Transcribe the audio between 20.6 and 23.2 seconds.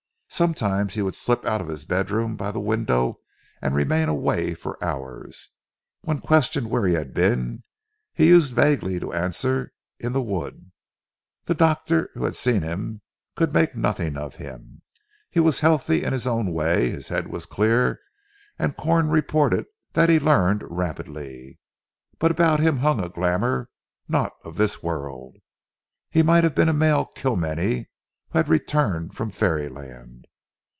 rapidly. But about him hung a